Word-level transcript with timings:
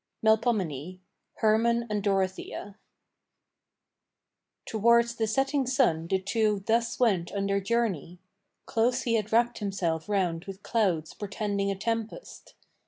MELPOMENE 0.23 0.99
HERMANN 1.41 1.85
AND 1.87 2.01
DOROTHEA 2.01 2.73
Towards 4.65 5.13
the 5.15 5.27
setting 5.27 5.67
sun 5.67 6.07
the 6.07 6.17
two 6.17 6.63
thus 6.65 6.99
went 6.99 7.31
on 7.31 7.45
their 7.45 7.61
journey: 7.61 8.17
Close 8.65 9.03
he 9.03 9.13
had 9.13 9.31
wrapped 9.31 9.59
himself 9.59 10.09
round 10.09 10.45
with 10.45 10.63
clouds 10.63 11.13
portending 11.13 11.69
a 11.69 11.75
tempest. 11.75 12.55